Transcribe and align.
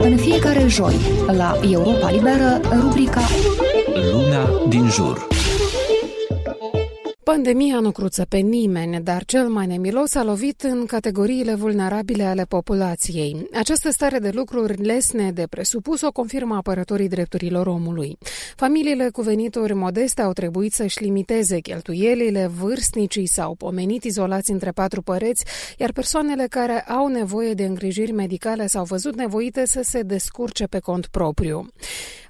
În 0.00 0.16
fiecare 0.16 0.66
joi, 0.68 0.94
la 1.36 1.58
Europa 1.70 2.10
Liberă, 2.10 2.60
rubrica 2.80 3.20
Luna 4.12 4.48
din 4.68 4.88
jur. 4.88 5.31
Pandemia 7.32 7.80
nu 7.80 7.90
cruță 7.90 8.24
pe 8.28 8.36
nimeni, 8.36 9.00
dar 9.00 9.24
cel 9.24 9.48
mai 9.48 9.66
nemilos 9.66 10.14
a 10.14 10.22
lovit 10.22 10.62
în 10.62 10.86
categoriile 10.86 11.54
vulnerabile 11.54 12.22
ale 12.22 12.44
populației. 12.44 13.48
Această 13.52 13.90
stare 13.90 14.18
de 14.18 14.30
lucruri 14.32 14.82
lesne 14.82 15.30
de 15.30 15.46
presupus 15.50 16.00
o 16.00 16.12
confirmă 16.12 16.56
apărătorii 16.56 17.08
drepturilor 17.08 17.66
omului. 17.66 18.18
Familiile 18.56 19.08
cu 19.08 19.22
venituri 19.22 19.74
modeste 19.74 20.22
au 20.22 20.32
trebuit 20.32 20.72
să-și 20.72 21.02
limiteze 21.02 21.58
cheltuielile, 21.58 22.46
vârstnicii 22.46 23.26
sau 23.26 23.54
pomenit 23.54 24.04
izolați 24.04 24.50
între 24.50 24.70
patru 24.70 25.02
păreți, 25.02 25.44
iar 25.78 25.92
persoanele 25.92 26.46
care 26.50 26.80
au 26.80 27.06
nevoie 27.06 27.52
de 27.54 27.64
îngrijiri 27.64 28.12
medicale 28.12 28.66
s-au 28.66 28.84
văzut 28.84 29.16
nevoite 29.16 29.66
să 29.66 29.80
se 29.84 30.02
descurce 30.02 30.64
pe 30.64 30.78
cont 30.78 31.06
propriu. 31.06 31.68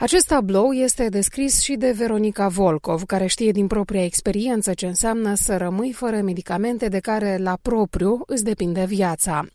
Acest 0.00 0.26
tablou 0.26 0.72
este 0.72 1.08
descris 1.08 1.60
și 1.60 1.74
de 1.74 1.90
Veronica 1.90 2.48
Volkov, 2.48 3.02
care 3.02 3.26
știe 3.26 3.50
din 3.50 3.66
propria 3.66 4.04
experiență 4.04 4.74
ce 4.74 4.86
înseamnă 4.86 5.34
să 5.34 5.56
rămâi 5.56 5.92
fără 5.92 6.20
medicamente 6.20 6.88
de 6.88 6.98
care 6.98 7.36
la 7.36 7.58
propriu 7.62 8.22
îți 8.26 8.44
depinde 8.44 8.84
viața. 8.84 9.46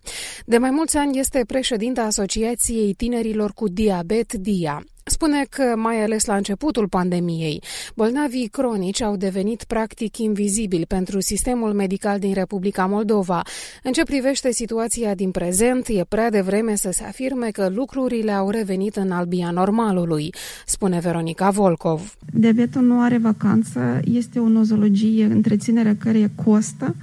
De 0.45 0.57
mai 0.57 0.69
mulți 0.69 0.97
ani 0.97 1.19
este 1.19 1.43
președinta 1.47 2.01
Asociației 2.01 2.93
Tinerilor 2.93 3.51
cu 3.51 3.67
Diabet 3.67 4.33
DIA. 4.33 4.83
Spune 5.15 5.45
că, 5.49 5.73
mai 5.75 6.03
ales 6.03 6.25
la 6.25 6.35
începutul 6.35 6.87
pandemiei, 6.87 7.63
bolnavii 7.95 8.47
cronici 8.47 9.01
au 9.01 9.15
devenit 9.15 9.63
practic 9.63 10.17
invizibili 10.17 10.85
pentru 10.85 11.19
sistemul 11.19 11.73
medical 11.73 12.19
din 12.19 12.33
Republica 12.33 12.85
Moldova. 12.85 13.41
În 13.83 13.91
ce 13.91 14.03
privește 14.03 14.51
situația 14.51 15.15
din 15.15 15.31
prezent, 15.31 15.87
e 15.87 16.05
prea 16.09 16.29
devreme 16.29 16.75
să 16.75 16.89
se 16.91 17.03
afirme 17.03 17.49
că 17.49 17.69
lucrurile 17.69 18.31
au 18.31 18.49
revenit 18.49 18.95
în 18.95 19.11
albia 19.11 19.51
normalului, 19.51 20.33
spune 20.65 20.99
Veronica 20.99 21.49
Volkov. 21.49 22.15
Diabetul 22.33 22.81
nu 22.81 23.01
are 23.01 23.17
vacanță, 23.17 23.99
este 24.11 24.39
o 24.39 24.47
nozologie, 24.47 25.25
întreținerea 25.25 25.95
care 25.99 26.31
costă 26.43 26.95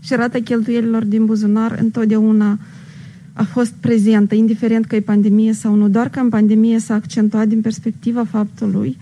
și 0.00 0.14
rata 0.14 0.38
cheltuielilor 0.38 1.04
din 1.04 1.24
buzunar 1.24 1.76
întotdeauna 1.80 2.58
a 3.36 3.44
fost 3.44 3.72
prezentă, 3.80 4.34
indiferent 4.34 4.84
că 4.84 4.96
e 4.96 5.00
pandemie 5.00 5.52
sau 5.52 5.74
nu, 5.74 5.88
doar 5.88 6.08
că 6.08 6.20
în 6.20 6.28
pandemie 6.28 6.78
s-a 6.78 6.94
accentuat 6.94 7.48
din 7.48 7.60
perspectiva 7.60 8.24
faptului 8.24 8.96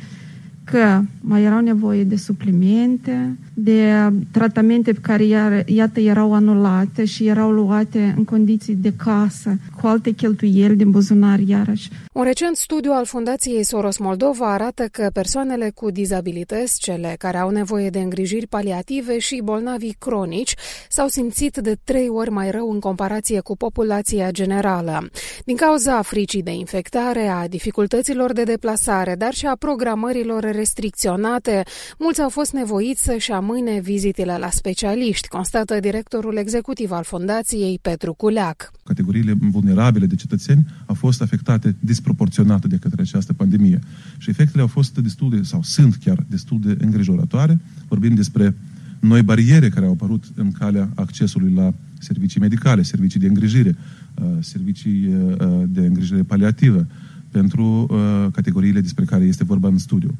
că 0.65 1.01
mai 1.21 1.43
erau 1.43 1.61
nevoie 1.61 2.05
de 2.05 2.17
suplimente, 2.17 3.37
de 3.55 4.11
tratamente 4.31 4.93
pe 4.93 4.99
care, 5.03 5.25
iar, 5.25 5.63
iată, 5.67 6.01
erau 6.01 6.35
anulate 6.35 7.05
și 7.05 7.27
erau 7.27 7.51
luate 7.51 8.15
în 8.17 8.25
condiții 8.25 8.75
de 8.75 8.93
casă, 9.05 9.57
cu 9.81 9.87
alte 9.87 10.11
cheltuieli 10.11 10.77
din 10.77 10.91
buzunar, 10.91 11.39
iarăși. 11.39 11.91
Un 12.13 12.25
recent 12.25 12.57
studiu 12.57 12.93
al 12.93 13.05
Fundației 13.05 13.65
Soros 13.65 13.99
Moldova 13.99 14.53
arată 14.53 14.85
că 14.93 15.11
persoanele 15.13 15.71
cu 15.75 15.91
dizabilități, 15.91 16.81
cele 16.81 17.15
care 17.19 17.39
au 17.39 17.51
nevoie 17.51 17.91
de 17.91 17.99
îngrijiri 17.99 18.47
paliative 18.47 19.19
și 19.19 19.41
bolnavii 19.45 19.97
cronici, 19.99 20.55
s-au 20.89 21.09
simțit 21.09 21.57
de 21.57 21.77
trei 21.85 22.09
ori 22.09 22.31
mai 22.31 22.51
rău 22.51 22.71
în 22.71 22.81
comparație 22.81 23.41
cu 23.41 23.57
populația 23.57 24.31
generală. 24.31 25.09
Din 25.45 25.57
cauza 25.57 26.03
fricii 26.03 26.43
de 26.43 26.53
infectare, 26.53 27.27
a 27.27 27.49
dificultăților 27.49 28.33
de 28.33 28.43
deplasare, 28.43 29.15
dar 29.15 29.35
și 29.35 29.47
a 29.47 29.57
programărilor 29.57 30.43
restricționate, 30.43 31.63
mulți 31.99 32.21
au 32.21 32.29
fost 32.29 32.53
nevoiți 32.53 33.03
să-și 33.03 33.33
amâne 33.45 33.81
vizitele 33.81 34.37
la 34.41 34.49
specialiști, 34.51 35.29
constată 35.29 35.81
directorul 35.81 36.37
executiv 36.37 36.91
al 36.91 37.05
Fundației 37.05 37.79
Petru 37.83 38.13
Culeac. 38.13 38.71
Categoriile 38.85 39.35
vulnerabile 39.39 40.07
de 40.07 40.15
cetățeni 40.15 40.67
au 40.87 40.95
fost 40.95 41.23
afectate 41.23 41.77
disproporționat 41.81 42.65
de 42.67 42.77
către 42.77 43.03
această 43.03 43.33
pandemie 43.33 43.79
și 44.19 44.31
efectele 44.31 44.63
au 44.63 44.69
fost 44.69 44.99
destul 44.99 45.31
de, 45.31 45.43
sau 45.43 45.63
sunt 45.63 45.97
chiar 46.05 46.25
destul 46.29 46.59
de 46.61 46.77
îngrijorătoare. 46.81 47.61
Vorbim 47.89 48.15
despre 48.15 48.55
noi 49.01 49.23
bariere 49.23 49.69
care 49.69 49.87
au 49.87 49.93
apărut 49.93 50.25
în 50.35 50.53
calea 50.53 50.89
accesului 50.95 51.53
la 51.53 51.73
servicii 51.99 52.41
medicale, 52.41 52.83
servicii 52.83 53.21
de 53.21 53.27
îngrijire, 53.27 53.77
uh, 54.15 54.25
servicii 54.41 55.07
uh, 55.07 55.63
de 55.67 55.81
îngrijire 55.81 56.23
paliativă 56.23 56.87
pentru 57.31 57.87
uh, 57.91 58.27
categoriile 58.33 58.81
despre 58.81 59.05
care 59.05 59.25
este 59.25 59.45
vorba 59.45 59.69
în 59.69 59.79
studiu. 59.79 60.15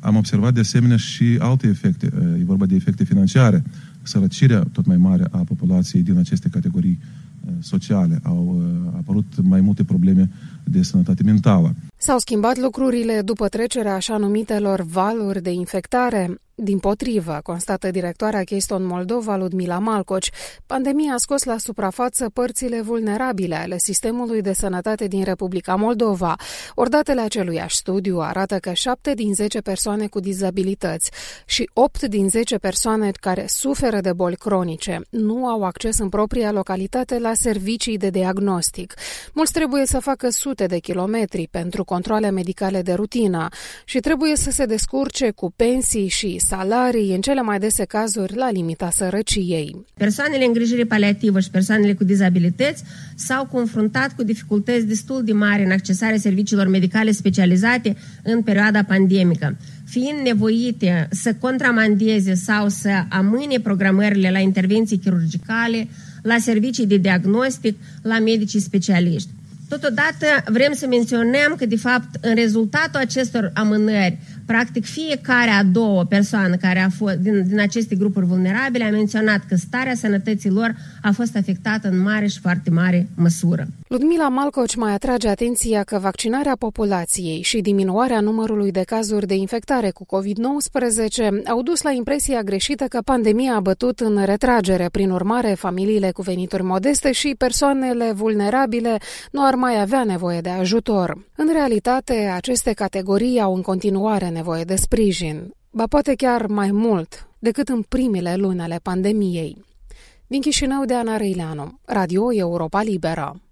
Am 0.00 0.16
observat 0.16 0.54
de 0.54 0.60
asemenea 0.60 0.96
și 0.96 1.36
alte 1.38 1.66
efecte. 1.66 2.10
E 2.40 2.44
vorba 2.44 2.66
de 2.66 2.74
efecte 2.74 3.04
financiare. 3.04 3.62
Sărăcirea 4.02 4.64
tot 4.72 4.86
mai 4.86 4.96
mare 4.96 5.24
a 5.30 5.38
populației 5.38 6.02
din 6.02 6.18
aceste 6.18 6.48
categorii 6.48 6.98
sociale. 7.60 8.20
Au 8.22 8.62
apărut 8.96 9.26
mai 9.42 9.60
multe 9.60 9.84
probleme 9.84 10.30
de 10.64 10.82
sănătate 10.82 11.22
mentală. 11.22 11.74
S-au 11.96 12.18
schimbat 12.18 12.58
lucrurile 12.58 13.20
după 13.24 13.48
trecerea 13.48 13.94
așa 13.94 14.16
numitelor 14.16 14.82
valuri 14.82 15.42
de 15.42 15.50
infectare. 15.50 16.40
Din 16.64 16.78
potrivă, 16.78 17.40
constată 17.42 17.90
directoarea 17.90 18.44
Keystone 18.44 18.84
Moldova, 18.84 19.36
Ludmila 19.36 19.78
Malcoci, 19.78 20.30
pandemia 20.66 21.12
a 21.12 21.16
scos 21.16 21.44
la 21.44 21.58
suprafață 21.58 22.30
părțile 22.32 22.80
vulnerabile 22.80 23.54
ale 23.54 23.78
sistemului 23.78 24.40
de 24.40 24.52
sănătate 24.52 25.06
din 25.06 25.24
Republica 25.24 25.74
Moldova. 25.74 26.36
Ori 26.74 26.90
datele 26.90 27.20
aceluiași 27.20 27.76
studiu 27.76 28.18
arată 28.18 28.58
că 28.58 28.72
7 28.72 29.14
din 29.14 29.34
10 29.34 29.60
persoane 29.60 30.06
cu 30.06 30.20
dizabilități 30.20 31.10
și 31.46 31.70
8 31.72 32.02
din 32.02 32.28
10 32.28 32.58
persoane 32.58 33.10
care 33.20 33.44
suferă 33.48 34.00
de 34.00 34.12
boli 34.12 34.36
cronice 34.36 35.00
nu 35.10 35.46
au 35.46 35.64
acces 35.64 35.98
în 35.98 36.08
propria 36.08 36.52
localitate 36.52 37.18
la 37.18 37.34
servicii 37.34 37.98
de 37.98 38.10
diagnostic. 38.10 38.94
Mulți 39.32 39.52
trebuie 39.52 39.86
să 39.86 40.00
facă 40.00 40.30
sute 40.30 40.66
de 40.66 40.78
kilometri 40.78 41.48
pentru 41.50 41.84
controle 41.84 42.30
medicale 42.30 42.82
de 42.82 42.92
rutină 42.92 43.48
și 43.84 44.00
trebuie 44.00 44.36
să 44.36 44.50
se 44.50 44.64
descurce 44.64 45.30
cu 45.30 45.52
pensii 45.56 46.08
și 46.08 46.38
salarii, 46.56 47.14
în 47.14 47.20
cele 47.20 47.40
mai 47.40 47.58
dese 47.58 47.84
cazuri 47.84 48.36
la 48.36 48.50
limita 48.50 48.90
sărăciei. 48.90 49.86
Persoanele 49.94 50.44
îngrijire 50.44 50.84
paliativă 50.84 51.40
și 51.40 51.50
persoanele 51.50 51.94
cu 51.94 52.04
dizabilități 52.04 52.82
s-au 53.14 53.46
confruntat 53.46 54.14
cu 54.14 54.22
dificultăți 54.22 54.86
destul 54.86 55.24
de 55.24 55.32
mari 55.32 55.64
în 55.64 55.70
accesarea 55.70 56.18
serviciilor 56.18 56.66
medicale 56.68 57.10
specializate 57.10 57.96
în 58.22 58.42
perioada 58.42 58.82
pandemică 58.82 59.56
fiind 59.92 60.18
nevoite 60.24 61.08
să 61.10 61.34
contramandeze 61.34 62.34
sau 62.34 62.68
să 62.68 62.90
amâne 63.08 63.58
programările 63.62 64.30
la 64.30 64.38
intervenții 64.38 64.98
chirurgicale, 64.98 65.88
la 66.22 66.36
servicii 66.38 66.86
de 66.86 66.96
diagnostic, 66.96 67.76
la 68.02 68.18
medicii 68.18 68.60
specialiști. 68.60 69.28
Totodată 69.72 70.26
vrem 70.46 70.72
să 70.72 70.86
menționăm 70.86 71.54
că, 71.58 71.66
de 71.66 71.76
fapt, 71.76 72.08
în 72.20 72.34
rezultatul 72.34 73.00
acestor 73.00 73.50
amânări, 73.54 74.18
practic 74.46 74.84
fiecare 74.84 75.50
a 75.50 75.62
doua 75.64 76.04
persoană 76.04 76.56
care 76.56 76.78
a 76.78 76.88
fost 76.88 77.14
din, 77.14 77.48
din 77.48 77.60
aceste 77.60 77.94
grupuri 77.94 78.26
vulnerabile 78.26 78.84
a 78.84 78.90
menționat 78.90 79.40
că 79.48 79.56
starea 79.56 79.94
sănătății 79.94 80.50
lor 80.50 80.74
a 81.02 81.12
fost 81.12 81.36
afectată 81.36 81.88
în 81.88 82.00
mare 82.00 82.26
și 82.26 82.40
foarte 82.40 82.70
mare 82.70 83.08
măsură. 83.14 83.66
Ludmila 83.92 84.28
Malcoci 84.28 84.74
mai 84.74 84.92
atrage 84.92 85.28
atenția 85.28 85.82
că 85.82 85.98
vaccinarea 85.98 86.56
populației 86.58 87.42
și 87.42 87.60
diminuarea 87.60 88.20
numărului 88.20 88.70
de 88.70 88.82
cazuri 88.82 89.26
de 89.26 89.34
infectare 89.34 89.90
cu 89.90 90.06
COVID-19 90.06 91.46
au 91.46 91.62
dus 91.62 91.82
la 91.82 91.90
impresia 91.90 92.42
greșită 92.42 92.84
că 92.84 93.00
pandemia 93.04 93.54
a 93.54 93.60
bătut 93.60 94.00
în 94.00 94.24
retragere. 94.24 94.88
Prin 94.88 95.10
urmare, 95.10 95.54
familiile 95.54 96.10
cu 96.10 96.22
venituri 96.22 96.62
modeste 96.62 97.12
și 97.12 97.34
persoanele 97.38 98.12
vulnerabile 98.12 98.98
nu 99.30 99.46
ar 99.46 99.54
mai 99.54 99.80
avea 99.80 100.04
nevoie 100.04 100.40
de 100.40 100.50
ajutor. 100.50 101.26
În 101.36 101.52
realitate, 101.52 102.32
aceste 102.34 102.72
categorii 102.72 103.40
au 103.40 103.54
în 103.54 103.62
continuare 103.62 104.28
nevoie 104.28 104.64
de 104.64 104.76
sprijin, 104.76 105.54
ba 105.70 105.86
poate 105.86 106.14
chiar 106.14 106.46
mai 106.46 106.70
mult 106.70 107.28
decât 107.38 107.68
în 107.68 107.82
primele 107.82 108.34
luni 108.36 108.60
ale 108.60 108.80
pandemiei. 108.82 109.64
Din 110.26 110.40
Chișinău 110.40 110.84
de 110.84 110.94
Ana 110.94 111.16
Reileanu, 111.16 111.78
Radio 111.84 112.34
Europa 112.34 112.82
Liberă. 112.82 113.42